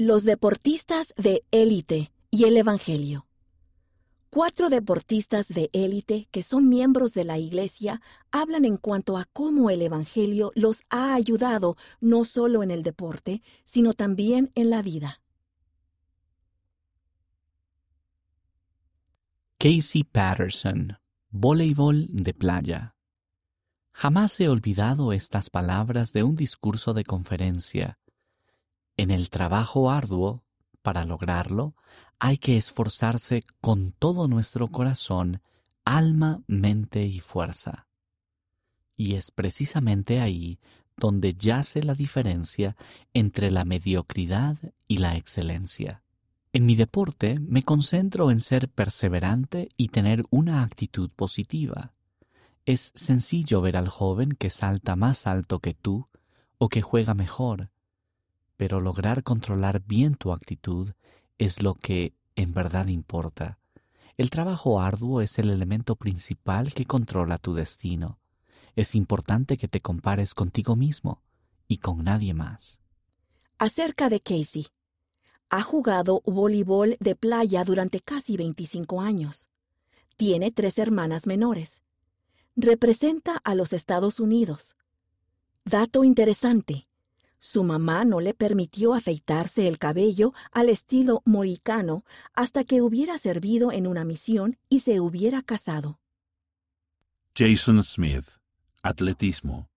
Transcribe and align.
Los 0.00 0.22
deportistas 0.22 1.12
de 1.16 1.42
élite 1.50 2.12
y 2.30 2.44
el 2.44 2.56
Evangelio. 2.56 3.26
Cuatro 4.30 4.70
deportistas 4.70 5.48
de 5.48 5.70
élite 5.72 6.28
que 6.30 6.44
son 6.44 6.68
miembros 6.68 7.14
de 7.14 7.24
la 7.24 7.38
Iglesia 7.38 8.00
hablan 8.30 8.64
en 8.64 8.76
cuanto 8.76 9.18
a 9.18 9.24
cómo 9.32 9.70
el 9.70 9.82
Evangelio 9.82 10.52
los 10.54 10.82
ha 10.88 11.14
ayudado 11.14 11.76
no 12.00 12.22
solo 12.22 12.62
en 12.62 12.70
el 12.70 12.84
deporte, 12.84 13.42
sino 13.64 13.92
también 13.92 14.52
en 14.54 14.70
la 14.70 14.82
vida. 14.82 15.20
Casey 19.58 20.04
Patterson, 20.04 20.96
voleibol 21.30 22.06
de 22.08 22.34
playa. 22.34 22.94
Jamás 23.90 24.38
he 24.38 24.48
olvidado 24.48 25.12
estas 25.12 25.50
palabras 25.50 26.12
de 26.12 26.22
un 26.22 26.36
discurso 26.36 26.94
de 26.94 27.02
conferencia. 27.02 27.98
En 28.98 29.12
el 29.12 29.30
trabajo 29.30 29.92
arduo, 29.92 30.42
para 30.82 31.04
lograrlo, 31.04 31.76
hay 32.18 32.36
que 32.36 32.56
esforzarse 32.56 33.40
con 33.60 33.92
todo 33.92 34.26
nuestro 34.26 34.66
corazón, 34.68 35.40
alma, 35.84 36.42
mente 36.48 37.06
y 37.06 37.20
fuerza. 37.20 37.86
Y 38.96 39.14
es 39.14 39.30
precisamente 39.30 40.20
ahí 40.20 40.58
donde 40.96 41.34
yace 41.34 41.84
la 41.84 41.94
diferencia 41.94 42.76
entre 43.14 43.52
la 43.52 43.64
mediocridad 43.64 44.56
y 44.88 44.98
la 44.98 45.16
excelencia. 45.16 46.02
En 46.52 46.66
mi 46.66 46.74
deporte 46.74 47.38
me 47.38 47.62
concentro 47.62 48.32
en 48.32 48.40
ser 48.40 48.68
perseverante 48.68 49.68
y 49.76 49.90
tener 49.90 50.24
una 50.30 50.64
actitud 50.64 51.08
positiva. 51.14 51.92
Es 52.66 52.90
sencillo 52.96 53.60
ver 53.60 53.76
al 53.76 53.88
joven 53.88 54.30
que 54.30 54.50
salta 54.50 54.96
más 54.96 55.28
alto 55.28 55.60
que 55.60 55.74
tú 55.74 56.08
o 56.58 56.68
que 56.68 56.82
juega 56.82 57.14
mejor, 57.14 57.70
pero 58.58 58.82
lograr 58.82 59.22
controlar 59.22 59.82
bien 59.86 60.16
tu 60.16 60.34
actitud 60.34 60.92
es 61.38 61.62
lo 61.62 61.74
que 61.74 62.12
en 62.36 62.52
verdad 62.52 62.88
importa. 62.88 63.58
El 64.18 64.28
trabajo 64.28 64.82
arduo 64.82 65.22
es 65.22 65.38
el 65.38 65.48
elemento 65.48 65.96
principal 65.96 66.74
que 66.74 66.84
controla 66.84 67.38
tu 67.38 67.54
destino. 67.54 68.18
Es 68.76 68.94
importante 68.94 69.56
que 69.56 69.68
te 69.68 69.80
compares 69.80 70.34
contigo 70.34 70.76
mismo 70.76 71.22
y 71.66 71.78
con 71.78 72.04
nadie 72.04 72.34
más. 72.34 72.80
Acerca 73.56 74.10
de 74.10 74.20
Casey. 74.20 74.66
Ha 75.48 75.62
jugado 75.62 76.20
voleibol 76.26 76.98
de 77.00 77.16
playa 77.16 77.64
durante 77.64 78.00
casi 78.00 78.36
25 78.36 79.00
años. 79.00 79.48
Tiene 80.18 80.50
tres 80.50 80.78
hermanas 80.78 81.26
menores 81.26 81.82
representa 82.58 83.36
a 83.44 83.54
los 83.54 83.72
Estados 83.72 84.18
Unidos. 84.18 84.74
Dato 85.64 86.02
interesante. 86.02 86.87
Su 87.40 87.62
mamá 87.62 88.04
no 88.04 88.20
le 88.20 88.34
permitió 88.34 88.94
afeitarse 88.94 89.68
el 89.68 89.78
cabello 89.78 90.32
al 90.50 90.68
estilo 90.68 91.22
moricano 91.24 92.04
hasta 92.34 92.64
que 92.64 92.82
hubiera 92.82 93.16
servido 93.18 93.70
en 93.70 93.86
una 93.86 94.04
misión 94.04 94.58
y 94.68 94.80
se 94.80 95.00
hubiera 95.00 95.42
casado. 95.42 96.00
Jason 97.36 97.84
Smith, 97.84 98.26
atletismo. 98.82 99.68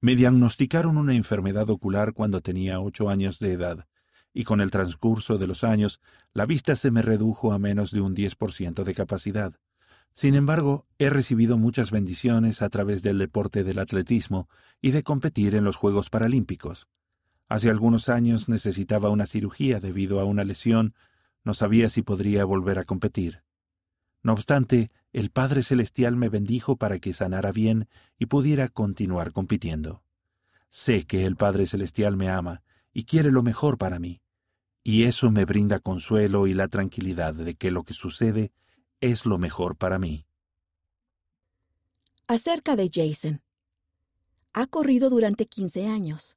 Me 0.00 0.14
diagnosticaron 0.14 0.96
una 0.96 1.14
enfermedad 1.14 1.68
ocular 1.70 2.12
cuando 2.12 2.40
tenía 2.40 2.80
ocho 2.80 3.08
años 3.08 3.40
de 3.40 3.52
edad, 3.52 3.88
y 4.32 4.44
con 4.44 4.60
el 4.60 4.70
transcurso 4.70 5.38
de 5.38 5.48
los 5.48 5.64
años 5.64 6.00
la 6.32 6.46
vista 6.46 6.76
se 6.76 6.92
me 6.92 7.02
redujo 7.02 7.50
a 7.50 7.58
menos 7.58 7.90
de 7.90 8.00
un 8.00 8.14
10% 8.14 8.84
de 8.84 8.94
capacidad. 8.94 9.54
Sin 10.18 10.34
embargo, 10.34 10.84
he 10.98 11.10
recibido 11.10 11.58
muchas 11.58 11.92
bendiciones 11.92 12.60
a 12.60 12.68
través 12.70 13.04
del 13.04 13.18
deporte 13.18 13.62
del 13.62 13.78
atletismo 13.78 14.48
y 14.82 14.90
de 14.90 15.04
competir 15.04 15.54
en 15.54 15.62
los 15.62 15.76
Juegos 15.76 16.10
Paralímpicos. 16.10 16.88
Hace 17.48 17.70
algunos 17.70 18.08
años 18.08 18.48
necesitaba 18.48 19.10
una 19.10 19.26
cirugía 19.26 19.78
debido 19.78 20.18
a 20.18 20.24
una 20.24 20.42
lesión, 20.42 20.92
no 21.44 21.54
sabía 21.54 21.88
si 21.88 22.02
podría 22.02 22.44
volver 22.44 22.80
a 22.80 22.82
competir. 22.82 23.44
No 24.24 24.32
obstante, 24.32 24.90
el 25.12 25.30
Padre 25.30 25.62
Celestial 25.62 26.16
me 26.16 26.28
bendijo 26.28 26.74
para 26.74 26.98
que 26.98 27.12
sanara 27.12 27.52
bien 27.52 27.88
y 28.18 28.26
pudiera 28.26 28.66
continuar 28.66 29.30
compitiendo. 29.30 30.02
Sé 30.68 31.06
que 31.06 31.26
el 31.26 31.36
Padre 31.36 31.64
Celestial 31.64 32.16
me 32.16 32.28
ama 32.28 32.64
y 32.92 33.04
quiere 33.04 33.30
lo 33.30 33.44
mejor 33.44 33.78
para 33.78 34.00
mí, 34.00 34.20
y 34.82 35.04
eso 35.04 35.30
me 35.30 35.44
brinda 35.44 35.78
consuelo 35.78 36.48
y 36.48 36.54
la 36.54 36.66
tranquilidad 36.66 37.34
de 37.34 37.54
que 37.54 37.70
lo 37.70 37.84
que 37.84 37.94
sucede 37.94 38.50
es 39.00 39.26
lo 39.26 39.38
mejor 39.38 39.76
para 39.76 39.98
mí. 39.98 40.26
Acerca 42.26 42.76
de 42.76 42.90
Jason. 42.92 43.42
Ha 44.52 44.66
corrido 44.66 45.08
durante 45.08 45.46
15 45.46 45.86
años. 45.86 46.36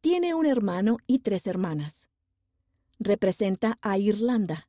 Tiene 0.00 0.34
un 0.34 0.46
hermano 0.46 0.98
y 1.06 1.20
tres 1.20 1.46
hermanas. 1.46 2.08
Representa 2.98 3.78
a 3.82 3.98
Irlanda. 3.98 4.68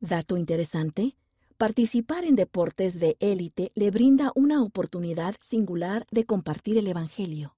Dato 0.00 0.36
interesante, 0.36 1.16
participar 1.56 2.24
en 2.24 2.34
deportes 2.34 3.00
de 3.00 3.16
élite 3.18 3.70
le 3.74 3.90
brinda 3.90 4.30
una 4.34 4.62
oportunidad 4.62 5.36
singular 5.40 6.06
de 6.10 6.26
compartir 6.26 6.76
el 6.76 6.86
Evangelio. 6.86 7.56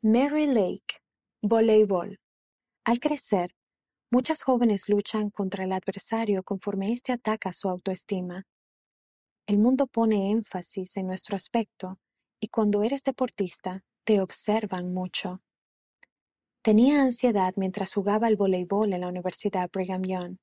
Mary 0.00 0.46
Lake, 0.46 1.02
voleibol. 1.42 2.20
Al 2.84 3.00
crecer, 3.00 3.55
Muchas 4.10 4.42
jóvenes 4.42 4.88
luchan 4.88 5.30
contra 5.30 5.64
el 5.64 5.72
adversario 5.72 6.44
conforme 6.44 6.92
éste 6.92 7.12
ataca 7.12 7.52
su 7.52 7.68
autoestima. 7.68 8.46
El 9.46 9.58
mundo 9.58 9.88
pone 9.88 10.30
énfasis 10.30 10.96
en 10.96 11.08
nuestro 11.08 11.34
aspecto 11.34 11.98
y 12.38 12.48
cuando 12.48 12.84
eres 12.84 13.02
deportista 13.02 13.82
te 14.04 14.20
observan 14.20 14.94
mucho. 14.94 15.42
Tenía 16.62 17.02
ansiedad 17.02 17.54
mientras 17.56 17.94
jugaba 17.94 18.28
al 18.28 18.36
voleibol 18.36 18.92
en 18.92 19.00
la 19.00 19.08
Universidad 19.08 19.70
Brigham 19.72 20.02
Young. 20.02 20.36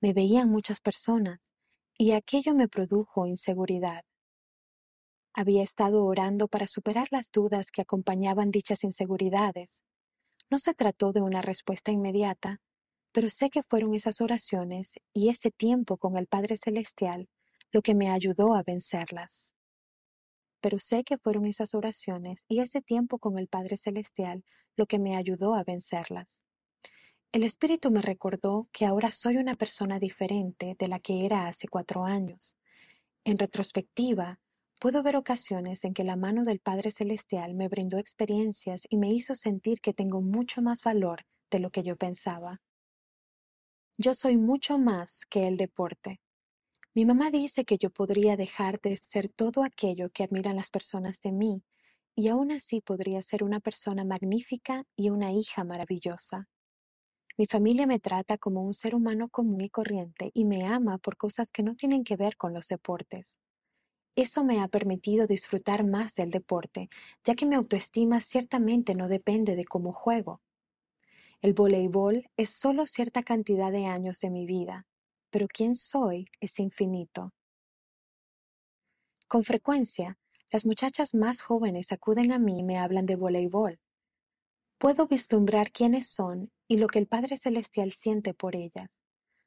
Me 0.00 0.12
veían 0.12 0.48
muchas 0.48 0.80
personas 0.80 1.50
y 1.98 2.12
aquello 2.12 2.54
me 2.54 2.68
produjo 2.68 3.26
inseguridad. 3.26 4.04
Había 5.34 5.62
estado 5.62 6.04
orando 6.04 6.46
para 6.46 6.66
superar 6.68 7.08
las 7.10 7.30
dudas 7.32 7.70
que 7.70 7.82
acompañaban 7.82 8.50
dichas 8.50 8.84
inseguridades. 8.84 9.82
No 10.48 10.58
se 10.58 10.74
trató 10.74 11.12
de 11.12 11.22
una 11.22 11.40
respuesta 11.40 11.92
inmediata, 11.92 12.60
pero 13.12 13.28
sé 13.28 13.50
que 13.50 13.62
fueron 13.62 13.94
esas 13.94 14.20
oraciones 14.20 14.94
y 15.12 15.28
ese 15.28 15.50
tiempo 15.50 15.96
con 15.96 16.16
el 16.16 16.26
Padre 16.26 16.56
Celestial 16.56 17.28
lo 17.72 17.82
que 17.82 17.94
me 17.94 18.10
ayudó 18.10 18.54
a 18.54 18.62
vencerlas. 18.62 19.54
Pero 20.60 20.78
sé 20.78 21.04
que 21.04 21.18
fueron 21.18 21.46
esas 21.46 21.74
oraciones 21.74 22.44
y 22.48 22.60
ese 22.60 22.82
tiempo 22.82 23.18
con 23.18 23.38
el 23.38 23.48
Padre 23.48 23.76
Celestial 23.76 24.44
lo 24.76 24.86
que 24.86 24.98
me 24.98 25.16
ayudó 25.16 25.54
a 25.54 25.64
vencerlas. 25.64 26.42
El 27.32 27.44
Espíritu 27.44 27.90
me 27.90 28.02
recordó 28.02 28.68
que 28.72 28.86
ahora 28.86 29.12
soy 29.12 29.36
una 29.36 29.54
persona 29.54 29.98
diferente 29.98 30.76
de 30.78 30.88
la 30.88 30.98
que 30.98 31.24
era 31.24 31.46
hace 31.46 31.68
cuatro 31.68 32.04
años. 32.04 32.56
En 33.24 33.38
retrospectiva, 33.38 34.40
puedo 34.80 35.02
ver 35.02 35.16
ocasiones 35.16 35.84
en 35.84 35.94
que 35.94 36.04
la 36.04 36.16
mano 36.16 36.44
del 36.44 36.58
Padre 36.58 36.90
Celestial 36.90 37.54
me 37.54 37.68
brindó 37.68 37.98
experiencias 37.98 38.82
y 38.88 38.96
me 38.96 39.12
hizo 39.12 39.34
sentir 39.34 39.80
que 39.80 39.94
tengo 39.94 40.20
mucho 40.20 40.60
más 40.60 40.82
valor 40.82 41.24
de 41.50 41.60
lo 41.60 41.70
que 41.70 41.82
yo 41.82 41.96
pensaba. 41.96 42.60
Yo 44.02 44.14
soy 44.14 44.38
mucho 44.38 44.78
más 44.78 45.26
que 45.26 45.46
el 45.46 45.58
deporte. 45.58 46.22
Mi 46.94 47.04
mamá 47.04 47.30
dice 47.30 47.66
que 47.66 47.76
yo 47.76 47.90
podría 47.90 48.34
dejar 48.34 48.80
de 48.80 48.96
ser 48.96 49.28
todo 49.28 49.62
aquello 49.62 50.08
que 50.08 50.24
admiran 50.24 50.56
las 50.56 50.70
personas 50.70 51.20
de 51.20 51.32
mí, 51.32 51.62
y 52.16 52.28
aún 52.28 52.50
así 52.50 52.80
podría 52.80 53.20
ser 53.20 53.44
una 53.44 53.60
persona 53.60 54.02
magnífica 54.02 54.84
y 54.96 55.10
una 55.10 55.32
hija 55.32 55.64
maravillosa. 55.64 56.48
Mi 57.36 57.44
familia 57.44 57.86
me 57.86 58.00
trata 58.00 58.38
como 58.38 58.62
un 58.62 58.72
ser 58.72 58.94
humano 58.94 59.28
común 59.28 59.60
y 59.60 59.68
corriente 59.68 60.30
y 60.32 60.46
me 60.46 60.64
ama 60.64 60.96
por 60.96 61.18
cosas 61.18 61.52
que 61.52 61.62
no 61.62 61.74
tienen 61.74 62.02
que 62.02 62.16
ver 62.16 62.38
con 62.38 62.54
los 62.54 62.68
deportes. 62.68 63.36
Eso 64.16 64.44
me 64.44 64.62
ha 64.62 64.68
permitido 64.68 65.26
disfrutar 65.26 65.84
más 65.84 66.14
del 66.14 66.30
deporte, 66.30 66.88
ya 67.22 67.34
que 67.34 67.44
mi 67.44 67.54
autoestima 67.54 68.22
ciertamente 68.22 68.94
no 68.94 69.08
depende 69.08 69.56
de 69.56 69.66
cómo 69.66 69.92
juego. 69.92 70.40
El 71.42 71.54
voleibol 71.54 72.28
es 72.36 72.50
solo 72.50 72.84
cierta 72.84 73.22
cantidad 73.22 73.72
de 73.72 73.86
años 73.86 74.20
de 74.20 74.28
mi 74.28 74.44
vida, 74.44 74.86
pero 75.30 75.48
quién 75.48 75.74
soy 75.74 76.26
es 76.38 76.58
infinito. 76.58 77.32
Con 79.26 79.42
frecuencia, 79.42 80.18
las 80.50 80.66
muchachas 80.66 81.14
más 81.14 81.40
jóvenes 81.40 81.92
acuden 81.92 82.32
a 82.32 82.38
mí 82.38 82.58
y 82.58 82.62
me 82.62 82.76
hablan 82.76 83.06
de 83.06 83.16
voleibol. 83.16 83.80
Puedo 84.76 85.06
vislumbrar 85.06 85.72
quiénes 85.72 86.10
son 86.10 86.50
y 86.68 86.76
lo 86.76 86.88
que 86.88 86.98
el 86.98 87.06
Padre 87.06 87.38
Celestial 87.38 87.92
siente 87.92 88.34
por 88.34 88.54
ellas. 88.54 89.00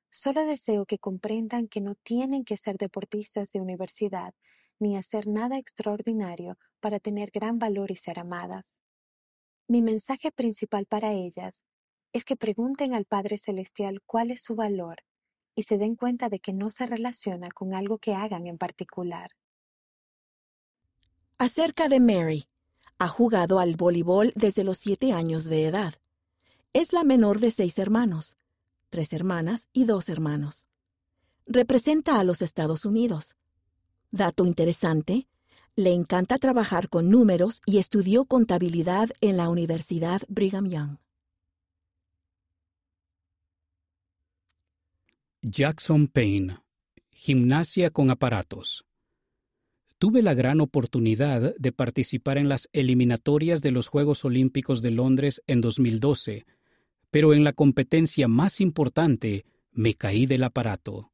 Solo 0.09 0.47
deseo 0.47 0.87
que 0.87 0.97
comprendan 0.97 1.67
que 1.67 1.81
no 1.81 1.93
tienen 1.93 2.43
que 2.43 2.57
ser 2.57 2.77
deportistas 2.77 3.51
de 3.51 3.61
universidad 3.61 4.33
ni 4.79 4.97
hacer 4.97 5.27
nada 5.27 5.59
extraordinario 5.59 6.57
para 6.79 6.99
tener 6.99 7.29
gran 7.29 7.59
valor 7.59 7.91
y 7.91 7.97
ser 7.97 8.17
amadas. 8.17 8.79
Mi 9.67 9.83
mensaje 9.83 10.31
principal 10.31 10.87
para 10.87 11.13
ellas 11.13 11.61
es 12.13 12.25
que 12.25 12.35
pregunten 12.35 12.93
al 12.93 13.05
Padre 13.05 13.37
Celestial 13.37 14.01
cuál 14.05 14.31
es 14.31 14.41
su 14.43 14.55
valor 14.55 15.03
y 15.55 15.63
se 15.63 15.77
den 15.77 15.95
cuenta 15.95 16.29
de 16.29 16.39
que 16.39 16.53
no 16.53 16.69
se 16.69 16.85
relaciona 16.85 17.49
con 17.51 17.73
algo 17.73 17.97
que 17.97 18.13
hagan 18.13 18.47
en 18.47 18.57
particular. 18.57 19.31
Acerca 21.37 21.89
de 21.89 21.99
Mary, 21.99 22.47
Ha 22.99 23.07
jugado 23.09 23.59
al 23.59 23.75
voleibol 23.75 24.31
desde 24.35 24.63
los 24.63 24.77
siete 24.77 25.11
años 25.11 25.43
de 25.43 25.65
edad. 25.65 25.95
Es 26.71 26.93
la 26.93 27.03
menor 27.03 27.39
de 27.39 27.51
seis 27.51 27.77
hermanos, 27.77 28.37
tres 28.89 29.11
hermanas 29.11 29.67
y 29.73 29.85
dos 29.85 30.07
hermanos. 30.07 30.67
Representa 31.45 32.19
a 32.19 32.23
los 32.23 32.41
Estados 32.41 32.85
Unidos. 32.85 33.35
Dato 34.11 34.45
interesante, 34.45 35.27
le 35.75 35.91
encanta 35.91 36.37
trabajar 36.37 36.87
con 36.87 37.09
números 37.09 37.61
y 37.65 37.79
estudió 37.79 38.25
contabilidad 38.25 39.09
en 39.19 39.35
la 39.35 39.49
Universidad 39.49 40.21
Brigham 40.29 40.69
Young. 40.69 41.02
Jackson 45.45 46.07
Payne. 46.07 46.59
Gimnasia 47.11 47.89
con 47.89 48.09
aparatos. 48.09 48.85
Tuve 49.97 50.21
la 50.21 50.33
gran 50.33 50.61
oportunidad 50.61 51.53
de 51.57 51.73
participar 51.73 52.37
en 52.37 52.47
las 52.47 52.69
eliminatorias 52.71 53.61
de 53.61 53.71
los 53.71 53.89
Juegos 53.89 54.23
Olímpicos 54.23 54.81
de 54.81 54.91
Londres 54.91 55.41
en 55.45 55.59
2012, 55.59 56.45
pero 57.11 57.33
en 57.33 57.43
la 57.43 57.51
competencia 57.51 58.29
más 58.29 58.61
importante 58.61 59.43
me 59.73 59.95
caí 59.95 60.27
del 60.27 60.45
aparato. 60.45 61.11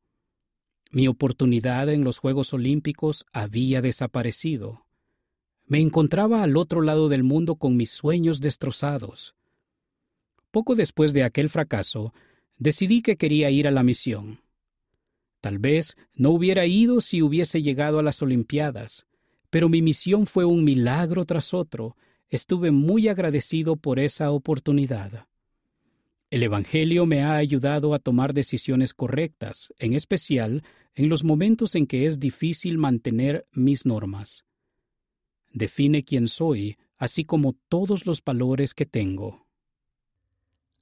Mi 0.91 1.07
oportunidad 1.07 1.89
en 1.89 2.03
los 2.03 2.19
Juegos 2.19 2.53
Olímpicos 2.53 3.25
había 3.33 3.81
desaparecido. 3.81 4.85
Me 5.65 5.79
encontraba 5.79 6.43
al 6.43 6.55
otro 6.55 6.81
lado 6.81 7.09
del 7.09 7.23
mundo 7.23 7.55
con 7.55 7.75
mis 7.75 7.89
sueños 7.89 8.41
destrozados. 8.41 9.33
Poco 10.51 10.75
después 10.75 11.13
de 11.13 11.23
aquel 11.23 11.49
fracaso, 11.49 12.13
decidí 12.59 13.01
que 13.01 13.17
quería 13.17 13.49
ir 13.49 13.67
a 13.67 13.71
la 13.71 13.83
misión. 13.83 14.41
Tal 15.41 15.57
vez 15.57 15.97
no 16.13 16.31
hubiera 16.31 16.65
ido 16.65 17.01
si 17.01 17.21
hubiese 17.21 17.61
llegado 17.61 17.99
a 17.99 18.03
las 18.03 18.21
Olimpiadas, 18.21 19.07
pero 19.49 19.69
mi 19.69 19.81
misión 19.81 20.27
fue 20.27 20.45
un 20.45 20.63
milagro 20.63 21.25
tras 21.25 21.53
otro. 21.53 21.95
Estuve 22.27 22.71
muy 22.71 23.07
agradecido 23.07 23.77
por 23.77 23.97
esa 23.97 24.31
oportunidad. 24.31 25.25
El 26.29 26.43
Evangelio 26.43 27.07
me 27.07 27.23
ha 27.23 27.35
ayudado 27.35 27.95
a 27.95 27.99
tomar 27.99 28.35
decisiones 28.35 28.93
correctas, 28.93 29.73
en 29.79 29.93
especial 29.93 30.63
en 30.93 31.09
los 31.09 31.23
momentos 31.23 31.73
en 31.73 31.87
que 31.87 32.05
es 32.05 32.19
difícil 32.19 32.77
mantener 32.77 33.47
mis 33.51 33.85
normas. 33.85 34.45
Define 35.51 36.03
quién 36.03 36.27
soy, 36.27 36.77
así 36.97 37.23
como 37.23 37.53
todos 37.69 38.05
los 38.05 38.23
valores 38.23 38.75
que 38.75 38.85
tengo. 38.85 39.47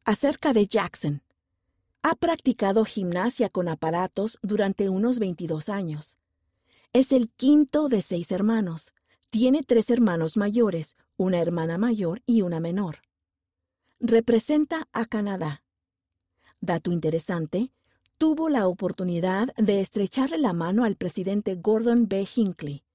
Acerca 0.03 0.51
de 0.51 0.68
Jackson. 0.68 1.21
Ha 2.09 2.15
practicado 2.15 2.86
gimnasia 2.86 3.50
con 3.50 3.68
aparatos 3.68 4.39
durante 4.42 4.88
unos 4.88 5.19
22 5.19 5.68
años. 5.68 6.18
Es 6.94 7.12
el 7.12 7.30
quinto 7.30 7.89
de 7.89 8.01
seis 8.01 8.31
hermanos. 8.31 8.94
Tiene 9.30 9.62
tres 9.62 9.89
hermanos 9.89 10.38
mayores, 10.38 10.95
una 11.18 11.42
hermana 11.42 11.77
mayor 11.77 12.21
y 12.25 12.44
una 12.44 12.62
menor. 12.62 13.00
Representa 14.00 14.88
a 14.94 15.06
Canadá. 15.06 15.63
Dato 16.62 16.94
interesante, 16.94 17.74
tuvo 18.18 18.48
la 18.48 18.69
oportunidad 18.69 19.53
de 19.57 19.81
estrecharle 19.81 20.38
la 20.38 20.53
mano 20.53 20.86
al 20.86 20.95
presidente 20.95 21.56
Gordon 21.56 22.07
B. 22.07 22.25
Hinckley 22.33 22.86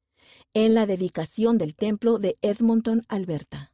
en 0.55 0.73
la 0.73 0.87
dedicación 0.87 1.59
del 1.59 1.75
templo 1.75 2.17
de 2.17 2.39
Edmonton, 2.41 3.05
Alberta. 3.09 3.72